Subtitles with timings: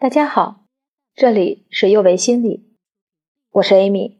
[0.00, 0.62] 大家好，
[1.14, 2.64] 这里是幼维心理，
[3.52, 4.16] 我是 Amy。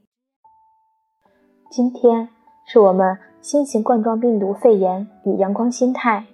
[1.70, 2.28] 今天
[2.66, 6.26] 是我们新型冠状病毒肺炎与阳光心态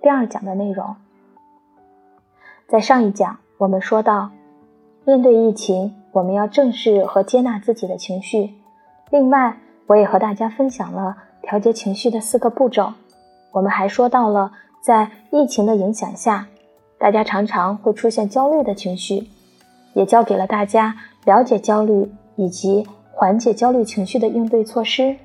[0.00, 0.94] 第二讲的内容。
[2.68, 4.30] 在上一讲，我们说到，
[5.04, 8.54] 面对疫情，我们要正视和接纳自己的情绪。
[9.10, 9.58] 另外，
[9.88, 12.92] 我也和大家分享了调节情绪的四个步骤。
[13.50, 16.46] 我们还说到了，在疫情的影响下。
[17.02, 19.26] 大家常常会出现焦虑的情绪，
[19.92, 25.16] 也教给了大家了解焦虑以及缓解焦虑情绪的应对措施。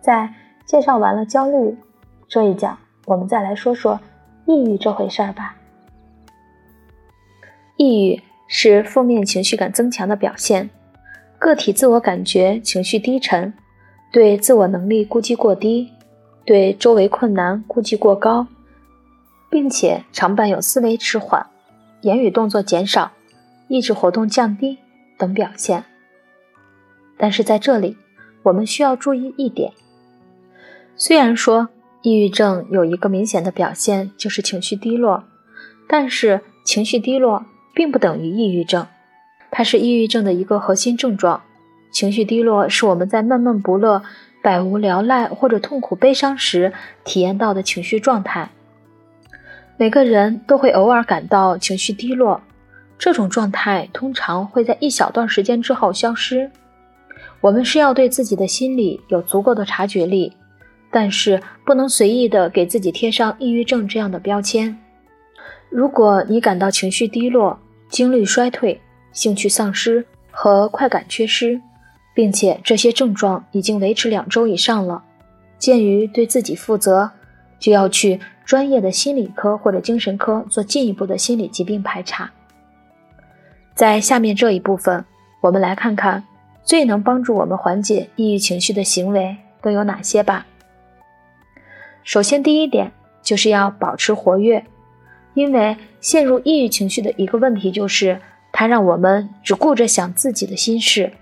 [0.00, 0.32] 在
[0.64, 1.76] 介绍完了焦虑
[2.26, 4.00] 这一讲，我们再来说说
[4.46, 5.54] 抑郁这回事儿吧。
[7.76, 10.70] 抑郁是负面情绪感增强的表现，
[11.38, 13.52] 个体自我感觉情绪低沉，
[14.10, 15.92] 对自我能力估计过低，
[16.46, 18.46] 对周围困难估计过高。
[19.52, 21.46] 并且常伴有思维迟缓、
[22.00, 23.12] 言语动作减少、
[23.68, 24.78] 意志活动降低
[25.18, 25.84] 等表现。
[27.18, 27.98] 但是在这里，
[28.44, 29.74] 我们需要注意一点：
[30.96, 31.68] 虽然说
[32.00, 35.24] 抑郁症有一个明显的表现就是情绪低落，
[35.86, 37.44] 但是情绪低落
[37.74, 38.86] 并不等于抑郁症，
[39.50, 41.42] 它是抑郁症的一个核心症状。
[41.92, 44.02] 情绪低落是我们在闷闷不乐、
[44.42, 46.72] 百无聊赖或者痛苦悲伤时
[47.04, 48.48] 体验到的情绪状态。
[49.82, 52.40] 每个人都会偶尔感到情绪低落，
[52.96, 56.48] 这种状态通常会在一小段时间之后消失。
[57.40, 60.34] 我们是要对自己的心理有足够的察觉力，
[60.92, 64.78] 但是不能随意的给自己贴上抑郁症这样的标签。
[65.68, 71.60] 如果你感到情绪低落、精力衰退、兴趣丧失和快感缺失，
[72.14, 75.02] 并且这些症状已经维持两周以上了，
[75.58, 77.10] 鉴于对自己负责，
[77.58, 78.20] 就要去。
[78.44, 82.30] 专业的心理科或者精神科做进一步的心理疾病排查。
[83.74, 85.04] 在下面这一部分，
[85.40, 86.24] 我们来看看
[86.62, 90.46] 最能帮助我们缓解抑郁情绪的行为都有哪些吧。
[92.04, 92.92] 首先，第一点
[93.22, 94.64] 就是要保持活跃，
[95.34, 98.20] 因为陷入抑郁情绪的一个问题就是，
[98.52, 101.12] 它让我们只顾着想自己的心事，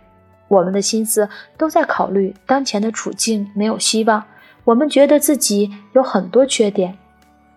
[0.48, 4.25] 我们的心思都在考虑当前的处境没有希望，
[4.64, 6.97] 我们觉得自己有很多缺点。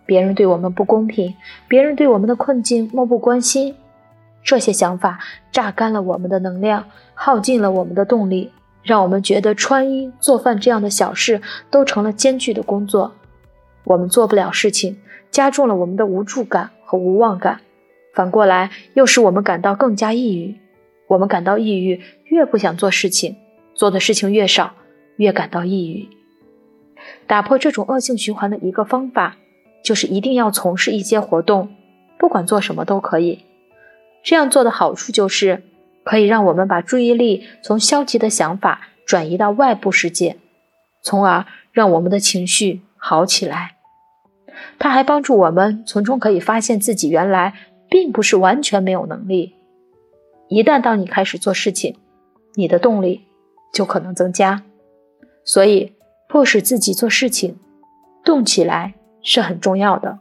[0.05, 1.33] 别人对我们不公平，
[1.67, 3.75] 别人对我们的困境漠不关心，
[4.43, 5.19] 这些想法
[5.51, 8.51] 榨干了我们的能量，耗尽了我们的动力，
[8.83, 11.41] 让我们觉得穿衣做饭这样的小事
[11.71, 13.13] 都成了艰巨的工作，
[13.85, 14.97] 我们做不了事情，
[15.31, 17.61] 加重了我们的无助感和无望感，
[18.13, 20.57] 反过来又使我们感到更加抑郁。
[21.07, 23.35] 我们感到抑郁，越不想做事情，
[23.73, 24.73] 做的事情越少，
[25.17, 26.09] 越感到抑郁。
[27.27, 29.37] 打破这种恶性循环的一个方法。
[29.83, 31.75] 就是一定要从事一些活动，
[32.17, 33.45] 不管做什么都可以。
[34.23, 35.63] 这样做的好处就是，
[36.03, 40.37] 可以让我们把注意力从消极的想法转移到外部世界，
[41.01, 43.75] 从而让我们的情绪好起来。
[44.79, 47.53] 它还帮助我们从中可以发现自己原来
[47.89, 49.55] 并不是完全没有能力。
[50.47, 51.97] 一旦当你开始做事情，
[52.55, 53.25] 你的动力
[53.73, 54.63] 就可能增加。
[55.43, 55.93] 所以，
[56.29, 57.57] 迫使自己做事情，
[58.23, 58.93] 动起来。
[59.23, 60.19] 是很重要的。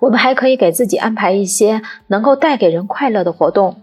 [0.00, 3.80] 我们还可以给自己安排一些能够带给人快乐的活动，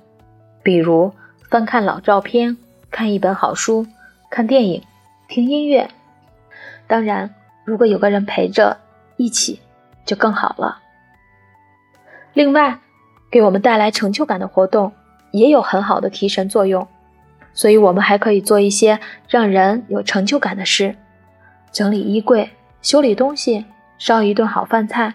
[0.62, 1.14] 比如
[1.50, 2.58] 翻看老照片、
[2.92, 3.88] 看一本好书、
[4.30, 4.84] 看电影、
[5.30, 5.90] 听音乐。
[6.88, 8.78] 当然，如果有个人陪着
[9.16, 9.62] 一起，
[10.04, 10.80] 就更好了。
[12.34, 12.80] 另外，
[13.32, 14.92] 给我们带来成就感的活动
[15.32, 16.88] 也有很好的提神作用，
[17.54, 19.00] 所以我们还可以做一些
[19.30, 20.98] 让人有成就感的事，
[21.72, 22.50] 整理衣柜。
[22.82, 23.66] 修理东西，
[23.98, 25.14] 烧一顿好饭菜，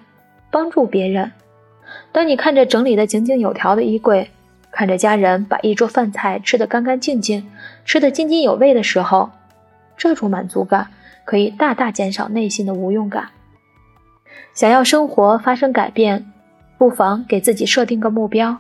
[0.51, 1.33] 帮助别人。
[2.13, 4.31] 当你看着整理的井井有条的衣柜，
[4.71, 7.49] 看着家人把一桌饭菜吃得干干净净，
[7.85, 9.31] 吃得津津有味的时候，
[9.97, 10.89] 这种满足感
[11.25, 13.29] 可以大大减少内心的无用感。
[14.53, 16.31] 想要生活发生改变，
[16.77, 18.59] 不妨给自己设定个目标。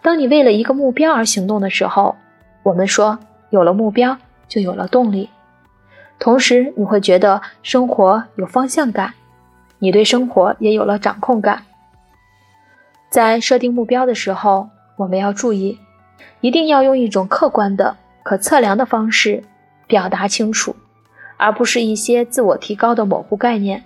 [0.00, 2.14] 当你为了一个目标而行动的时候，
[2.62, 3.18] 我们说
[3.50, 5.28] 有了目标就有了动力。
[6.18, 9.14] 同时，你会觉得生活有方向感，
[9.78, 11.62] 你对生活也有了掌控感。
[13.08, 15.78] 在设定目标的时候，我们要注意，
[16.40, 19.44] 一定要用一种客观的、可测量的方式
[19.86, 20.74] 表达清楚，
[21.36, 23.84] 而不是一些自我提高的模糊概念。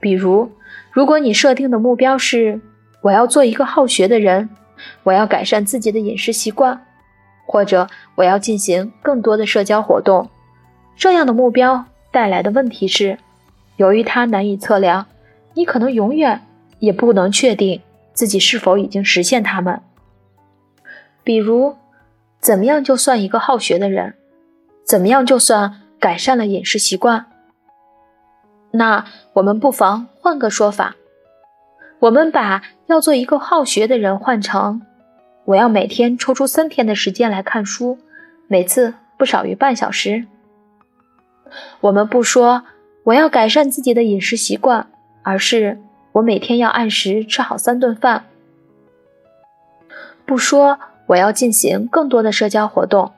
[0.00, 0.52] 比如，
[0.92, 2.60] 如果你设定的目标是
[3.02, 4.48] “我要做一个好学的人
[5.02, 6.86] ”，“我要改善自己的饮食习惯”，
[7.46, 10.30] 或者“我要进行更多的社交活动”。
[10.98, 13.18] 这样的目标带来的问题是，
[13.76, 15.06] 由于它难以测量，
[15.54, 16.42] 你可能永远
[16.80, 17.80] 也不能确定
[18.12, 19.80] 自己是否已经实现它们。
[21.22, 21.76] 比如，
[22.40, 24.14] 怎么样就算一个好学的人？
[24.84, 27.26] 怎么样就算改善了饮食习惯？
[28.72, 29.04] 那
[29.34, 30.96] 我们不妨换个说法，
[32.00, 34.82] 我们把要做一个好学的人换成：
[35.44, 37.98] 我要每天抽出三天的时间来看书，
[38.48, 40.26] 每次不少于半小时。
[41.80, 42.64] 我们不说
[43.04, 44.86] 我要改善自己的饮食习惯，
[45.22, 45.78] 而是
[46.12, 48.24] 我每天要按时吃好三顿饭。
[50.26, 53.12] 不说我要进行更多的社交活动，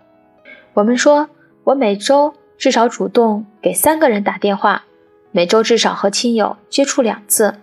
[0.75, 1.29] 我们说
[1.65, 4.85] 我每周至少主动给三个人打电话，
[5.33, 7.55] 每周至少和亲友接触两次。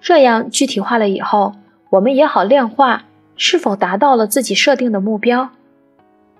[0.00, 1.54] 这样具体化了以后，
[1.90, 3.04] 我们也好量化
[3.36, 5.50] 是否达到了自己设定的目标。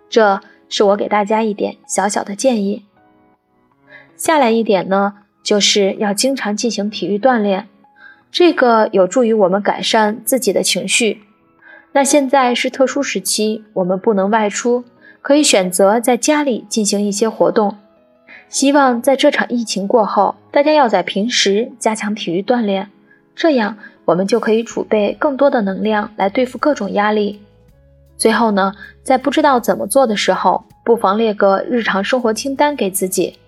[0.08, 2.84] 这是我给大家一点小小的建议。
[4.16, 7.68] 下来一点呢，就是要经常进行体育锻炼，
[8.30, 11.22] 这个有助于我们改善自己的情绪。
[11.92, 14.84] 那现在是特殊时期，我们不能外出，
[15.22, 17.76] 可以选择在家里进行一些活动。
[18.48, 22.90] 希望在这场疫情过后，大家要在平时加强体育锻炼，
[23.34, 27.40] 这样我们就可以储备更多的能量来对付各种压力。
[28.16, 28.72] 最后呢，
[29.02, 33.38] 在不知道怎么做的时候，不妨列个日常生活清单给自己。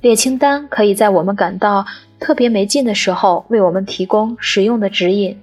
[0.00, 1.84] 列清单可以在我们感到
[2.20, 5.36] 特别没劲的时候，为我们提供实用的指引。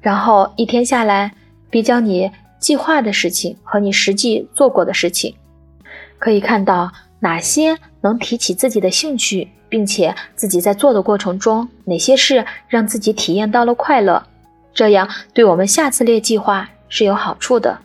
[0.00, 1.32] 然后一天下来，
[1.68, 2.30] 比较你
[2.60, 5.34] 计划的事情和你实际做过的事情，
[6.18, 14.24] 可以看到哪些能提起自己的兴趣，并且自己在做的过程中，哪些事让自己体验到了快乐，
[14.72, 17.80] 这样对我们下次列计划是有好处的。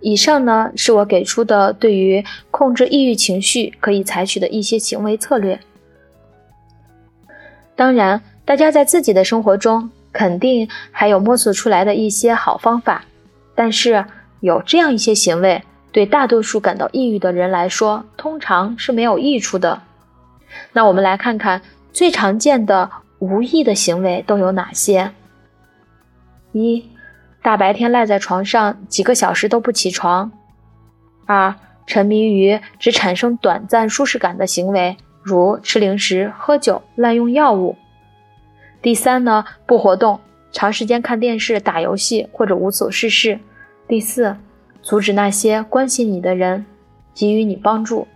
[0.00, 5.58] 以上呢是我给出的对于控制抑郁情绪可以采取的一些行为策略。
[7.74, 13.04] 当然，大家在自己的生活中肯定还有摸索出来的一些好方法，
[13.54, 14.04] 但是
[14.40, 15.62] 有这样一些行为，
[15.92, 19.82] 对大多数感到抑郁的人来说，通常是没有益处的。
[20.72, 21.60] 那我们来看看
[21.92, 25.10] 最常见的无益的行为都有哪些。
[26.52, 26.82] 一
[27.46, 30.32] 大白天赖在床上几个小时都不起床。
[31.26, 31.54] 二、
[31.86, 37.76] 沉迷于只产生短暂舒适感的行为，如吃零食、喝酒、滥用药物。
[38.82, 40.18] 第三呢，不活动，
[40.50, 43.38] 长时间看电视、打游戏或者无所事事。
[43.86, 44.36] 第四，
[44.82, 46.66] 阻止那些关心你的人
[47.14, 48.08] 给予你帮助。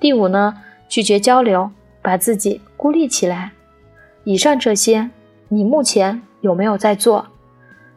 [0.00, 0.58] 第五呢，
[0.88, 1.70] 拒绝交流，
[2.02, 3.52] 把自己孤立起来。
[4.24, 5.10] 以上这些，
[5.46, 7.28] 你目前有没有在做？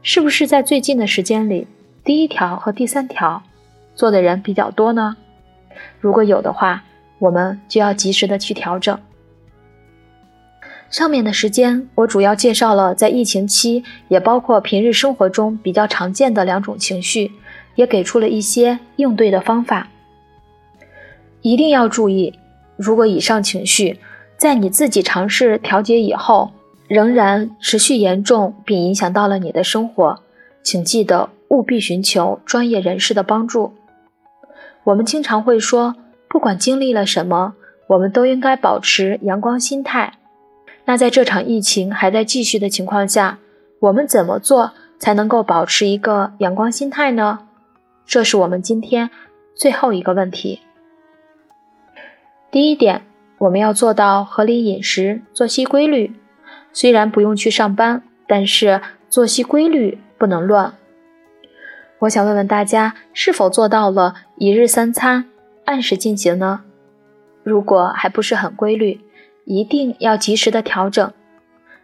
[0.07, 1.65] 是不是在最近的时间里，
[2.03, 3.41] 第一条和第三条
[3.95, 5.17] 做的人比较多呢？
[5.99, 6.83] 如果有的话，
[7.17, 8.95] 我们就要及时的去调整。
[10.91, 17.31] 上面的时间我主要介绍了在疫情期，也包括平日生活中比较常见的两种情绪，
[17.73, 19.87] 也给出了一些应对的方法。
[21.41, 22.37] 一定要注意，
[22.75, 23.99] 如果以上情绪
[24.37, 26.51] 在你自己尝试调节以后，
[26.87, 30.19] 仍然持续严重，并影响到了你的生活，
[30.63, 33.73] 请记得务必寻求专业人士的帮助。
[34.83, 35.95] 我们经常会说，
[36.27, 37.55] 不管经历了什么，
[37.87, 40.13] 我们都应该保持阳光心态。
[40.85, 43.39] 那在这场疫情还在继续的情况下，
[43.79, 47.39] 我们怎么做才能够保持一个阳光心态呢？
[48.05, 49.09] 这是我们今天
[49.55, 50.59] 最后一个问题。
[52.51, 53.01] 第一点，
[53.39, 56.13] 我们要做到合理饮食，作息规律。
[56.75, 60.75] 虽然不用去上班，但是作息规律不能乱。
[61.99, 65.29] 我想问问大家，是否做到了一日三餐
[65.63, 66.65] 按时进行呢？
[67.43, 68.99] 如果还不是很规律，
[69.45, 71.13] 一定要及时的调整，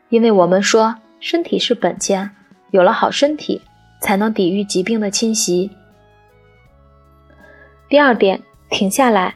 [0.10, 2.32] 因为我们说身体是本钱，
[2.72, 3.62] 有了好身体，
[4.02, 5.72] 才能抵御疾病的侵袭。
[7.88, 9.36] 第二点，停下来。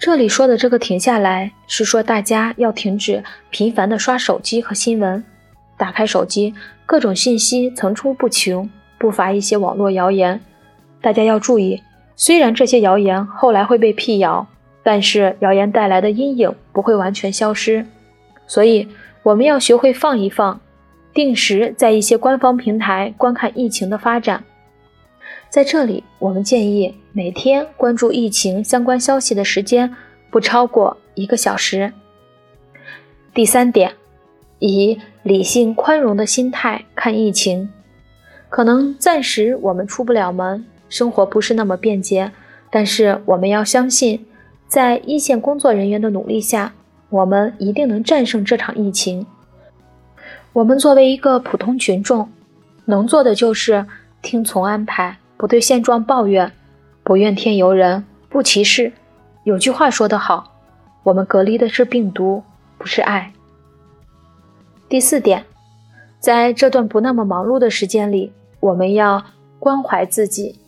[0.00, 5.22] 这里说的这个停下来，是说大家要停止频繁的刷手机和新闻。
[5.76, 6.54] 打开手机，
[6.86, 10.40] 各种信息层出不穷，不乏一些网络谣言。
[11.02, 11.82] 大家要注意，
[12.16, 14.46] 虽然这些谣言后来会被辟谣，
[14.82, 17.84] 但是谣言带来的阴影不会完全消失。
[18.46, 18.88] 所以，
[19.22, 20.58] 我们要学会放一放，
[21.12, 24.42] 定时在一些官方平台观看疫情的发展。
[25.50, 29.96] 在这里，我们建议每天关注疫情相关消息的时间
[30.30, 31.92] 不超过一个小时。
[33.34, 33.94] 第三点，
[34.60, 37.68] 以理性宽容的心态看疫情。
[38.48, 42.30] 可能暂时我们出不了门，生活不是那么便捷，
[42.70, 44.24] 但是我们要相信，
[44.68, 46.74] 在一线工作人员的努力下，
[47.08, 49.26] 我们一定能战胜这场疫情。
[50.52, 52.28] 我们作为一个普通群众，
[52.84, 53.86] 能做的就是
[54.22, 56.52] 听从安排，不对现状抱怨，
[57.02, 58.92] 不怨天尤人，不歧视。
[59.44, 60.52] 有句话说得好，
[61.02, 62.42] 我们隔离的是病毒，
[62.76, 63.32] 不是爱。
[64.86, 65.46] 第四点，
[66.18, 69.24] 在这段不那么忙碌的时间里，我们要
[69.58, 70.60] 关怀自己，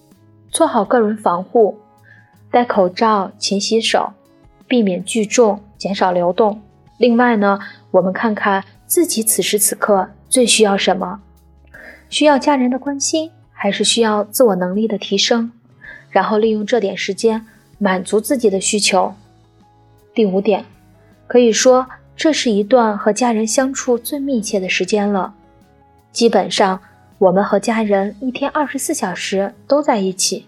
[0.49, 1.79] 做好个人防护，
[2.51, 4.15] 戴口罩，勤洗手，
[4.67, 6.63] 避免聚众，减少流动。
[6.97, 7.59] 另外呢，
[7.91, 11.21] 我们看看自己此时此刻最需要什么，
[12.09, 13.31] 需要家人的关心，
[13.63, 15.53] 还是需要自我能力的提升？
[16.11, 17.47] 然后利用这点时间。
[17.79, 19.13] 满足自己的需求。
[20.15, 20.65] 第五点，
[21.27, 25.35] 可以说这是一段和家人相处最密切的时间了。
[26.13, 26.81] 基本上，
[27.19, 30.47] 我们和家人一天二十四小时都在一起。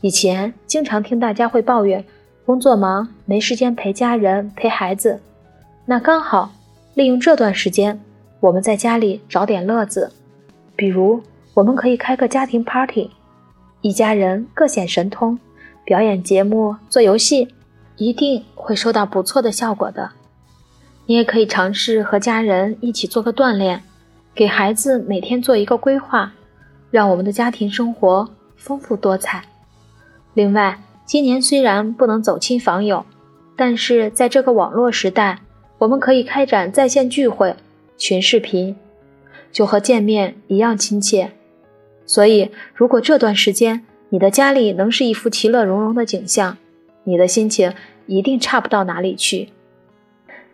[0.00, 2.04] 以前经常听大家会抱怨
[2.44, 5.20] 工作忙，没时间陪家人、陪孩子。
[5.86, 6.50] 那刚好
[6.94, 8.00] 利用这段时间，
[8.40, 10.10] 我们在家里找点乐子，
[10.74, 11.22] 比如
[11.58, 13.10] 我们可以开个家庭 party，
[13.80, 15.36] 一家人各显神通。
[15.84, 17.48] 表演节目、做游戏，
[17.96, 20.12] 一定会收到不错的效果的。
[21.06, 23.82] 你也可以尝试和家人一起做个锻炼，
[24.36, 26.32] 给孩子每天做一个规划，
[26.92, 29.42] 让我们的家庭生活丰富多彩。
[30.34, 33.04] 另外，今年虽然不能走亲访友，
[33.56, 35.40] 但是在这个网络时代，
[35.78, 37.56] 我们可以开展在线聚会、
[37.96, 38.76] 群视频，
[39.50, 41.32] 就和见面一样亲切。
[42.08, 46.56] 所以，如果这段时间，你的家里能是一幅其乐融融的景象，
[47.04, 47.74] 你的心情
[48.06, 49.50] 一定差不到哪里去。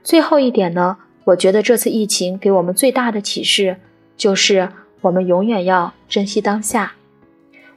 [0.02, 3.76] 最后一点呢，我觉得这次疫情给我们最大的启示
[4.16, 4.68] 就是，
[5.02, 6.94] 我们永远要珍惜当下。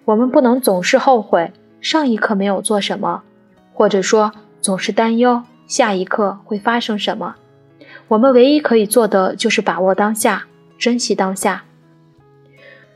[0.06, 3.22] 我们不能总是后悔上一刻没有做什么，
[3.74, 7.36] 或者说总是担忧下一刻会发生什么。
[8.08, 10.48] 我们唯一可以做的就是把握当下，
[10.80, 11.66] 珍惜当下。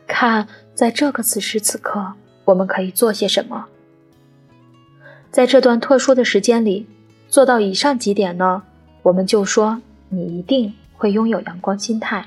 [0.07, 2.13] 看，在这个此时此刻。
[2.43, 3.67] 我们可以做些什么？
[5.29, 6.87] 在这段特殊的时间里，
[7.29, 8.63] 做到以上几点呢？
[9.03, 12.25] 我们就说你一定会拥有阳光心态。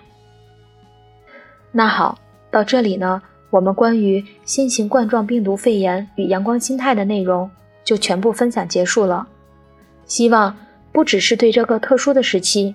[1.73, 2.17] 那好，
[2.51, 3.21] 到这里呢，
[3.51, 7.51] 我们关于新型冠状病毒肺炎与阳光心态的内容
[7.83, 9.27] 就全部分享结束了。
[10.07, 10.57] 希望
[10.93, 12.75] 不只是对这个特殊的时期，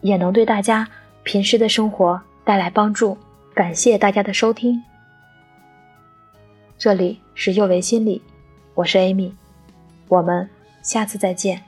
[0.00, 0.86] 也能对大家
[1.22, 3.16] 平时的生活带来帮助。
[3.54, 4.82] 感谢大家的收听。
[6.80, 8.22] 这里是幼为心理，
[8.72, 9.32] 我是 Amy，
[10.08, 10.48] 我们
[10.82, 11.62] 下次再见。